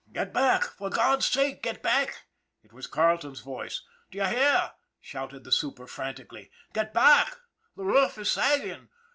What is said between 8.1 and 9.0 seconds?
is sagging